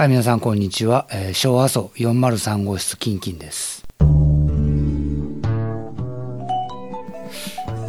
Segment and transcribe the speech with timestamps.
[0.00, 1.06] はい、皆さんこんにちは。
[1.12, 3.84] えー、昭和層403号室キンキンです。
[3.98, 4.06] ま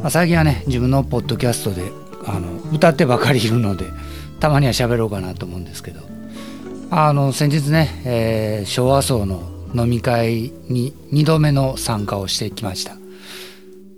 [0.07, 1.89] あ、最近はね、自分のポッドキャストで
[2.25, 3.85] あの歌ってばかりいるので、
[4.41, 6.01] たまには喋ろうかなと思うんですけど、
[6.89, 9.43] あの先日ね、えー昭和層の
[9.73, 12.97] 飲み会に2度目の参加をしてきました。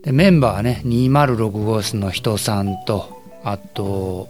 [0.03, 4.29] でメンバーはね、206号室の人さんと、あと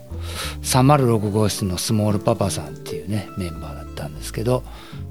[0.64, 4.64] 306号室のスモールパパさんっていうねメンバーだったんですけど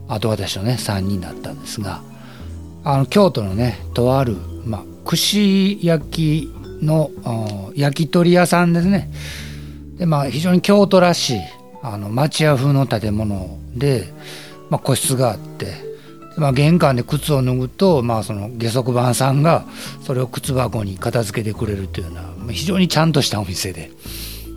[0.09, 2.03] あと私のね3人だったんですが
[2.85, 6.53] あの京都のねとある、まあ、串焼き
[6.83, 7.11] の
[7.77, 9.09] 焼き鳥屋さんですね。
[9.99, 11.41] でまあ非常に京都らしい
[11.83, 14.13] あの町屋風の建物で、
[14.69, 15.92] まあ、個室があって
[16.37, 19.65] まあ、玄関で靴を脱ぐと、まあ、その下足番さんが
[20.03, 22.15] それを靴箱に片付けてくれるというよう
[22.47, 23.91] な非常にちゃんとしたお店で。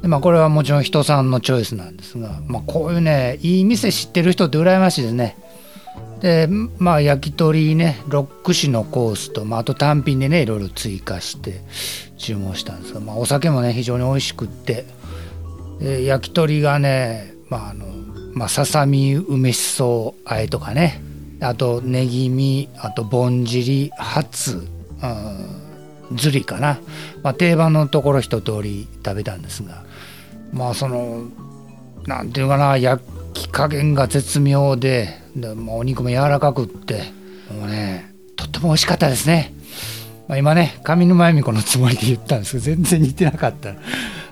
[0.01, 5.37] で、まあ、これはもちろん人さんのチョイスなんですが、まあ、こういうねいい店知ってる人って羨ましいですね。
[6.21, 6.47] で
[6.79, 11.61] まあ焼き鳥ね6串のコースと、まあ、あと単品でねいろいろ追加して
[12.17, 14.85] 注文したんですが、まあ、お酒もね非常に美味しくって。
[15.79, 17.85] で焼き鳥がねまああの
[18.33, 21.01] まあささみ梅しそあえとかね。
[21.41, 24.67] あとネギ身あとぼんじりハツ
[25.03, 26.79] うんずりかな、
[27.23, 29.83] まあ、定番のところ一通り食べたんですが。
[30.53, 31.25] まあその
[32.05, 37.03] なんていうかな焼き加減が絶妙でで、まあお肉も柔らかくって
[37.51, 39.53] もうねとっても美味しかったですね、
[40.27, 43.73] まあ、今ね上沼恵美子のつもりで言ったんですけど全然似てなかった。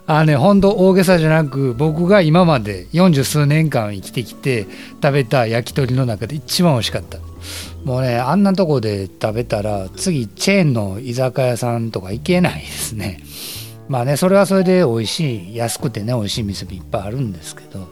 [0.06, 4.68] あのね本当大げさじゃなく僕が今まで40数年間生きてきて
[5.02, 7.20] 食べた焼き鳥の中で一番美味しかった。
[7.86, 13.22] もうねあんなとこで食べたら次チェーンの居酒屋さんとか行けないですね。
[13.88, 17.88] まあねそれはそれで美味しい安くてね美味しい店もいっぱいあるんですけど。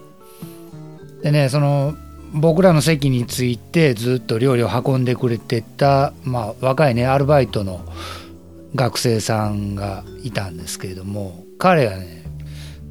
[1.23, 1.95] でねその
[2.33, 7.81] 僕らの席についてずっと料理を運んでくれてた、まあ、若いねアルバイトの
[8.73, 12.23] 学生さんがいたんですけれども彼がね,、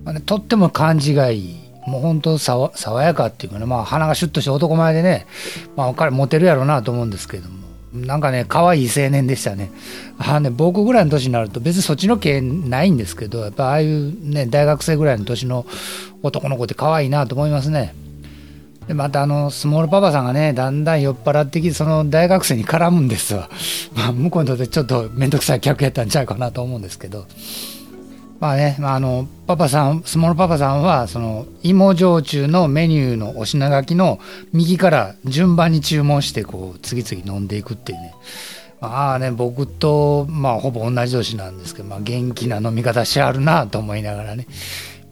[0.05, 1.61] あねとっても感じがいい。
[1.87, 5.27] もう本当爽爽やかっていうかね、まあ、鼻がシュッとして男前でね、
[5.77, 7.59] まあ、彼モテるやろうなと思うんですけども。
[7.93, 9.73] なんかね可愛い青年でしたね。
[10.19, 15.67] あね僕ぐらいの年になると別にそっちの系ないんですけどやっぱああいうね大学生ぐらいの年の
[16.23, 17.93] 男の子って可愛いなと思いますね。
[18.87, 23.51] でまたあのスモールパパさんがねだんだん酔っ払ってきてその大学生に絡むんですわ、
[23.95, 27.27] まあ、向こうにとってちょっと面倒くさい客やったんちゃうかなと思うんですけど。
[28.41, 34.19] まあね、まあ、あのパパさんスモールパパさんはその芋焼酎のメニューのお品書きの
[34.53, 38.15] 右から順番に注文してこう次々飲んでいくっていうね。
[38.81, 44.47] まあね僕とまあほぼ同じ年なんですけど、まあ、元気な飲み方しはるなと思いながらね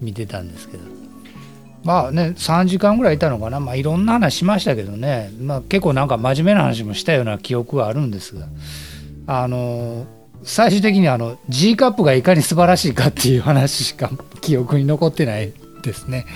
[0.00, 0.84] 見てたんですけど。
[1.84, 8.46] まあね3時間ぐらいいたのかな、まあ、いろんな話しましたけどね、まあ、結構なんか真面目な話もしたような記憶はあるんですが。
[9.26, 10.06] あの
[10.42, 14.10] 最終的にあの G カップがいかに素晴らしいかっていう話しか
[14.40, 16.26] 記憶に残ってないですね。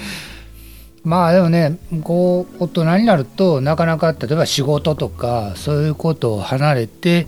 [1.05, 7.27] まあでもねこう大人になるとなかなか例えば仕事とかそういうことを離れて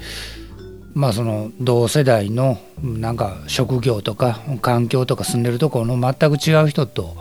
[0.94, 7.16] まあその同世代のなんか職業とか環境とか住んでるところの全く違う人と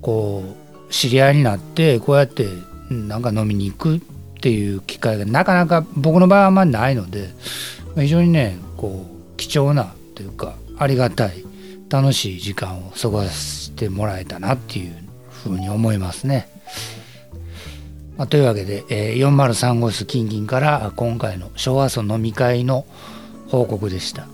[0.00, 0.42] こ
[0.88, 2.48] う知り合いになってこうやって
[2.90, 4.00] なんか飲みに行くっ
[4.40, 7.30] ていう機会がなかなか僕の場合はあんまりないので
[7.96, 11.44] 非常にねこう貴重なというかありがたい
[11.88, 14.96] 楽しい時間を過ごしてもらえたなっていう
[15.30, 16.48] ふうに思いますね。
[18.16, 22.86] まあ、というわけで、えー、403号室キンキンから今回の昭和村飲み会の
[23.48, 24.26] 報告でした。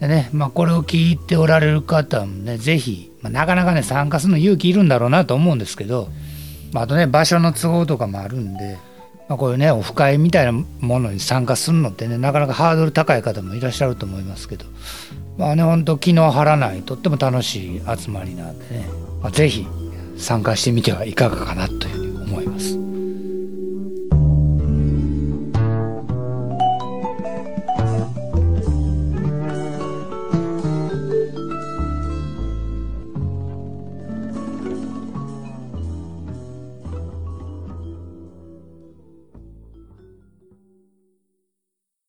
[0.00, 6.08] でね、まあ、これを聞いておられる方もね、ぜひ、まあ、なかなかね、参加するの勇気いるんだろうなと思うんですけど、
[6.72, 8.78] まあ、あとね、場所の都合とかもあるんで、
[9.28, 10.66] まあ、こういうね、オフ会みたいなも
[11.00, 14.66] のに参加するのってね、なかなかハードル高い方もいらっしゃると思いますけど、
[15.38, 18.88] まあね、本当気の張らない、とっても楽しい集まりなんでね、
[19.22, 19.32] まあ、
[20.16, 22.93] 参加してみてはいかがかなというふうに思います。